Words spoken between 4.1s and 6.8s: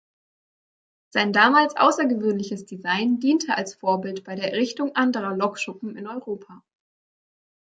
bei der Errichtung anderer Lokschuppen in Europa.